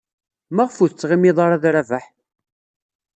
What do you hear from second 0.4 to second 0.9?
Maɣef ur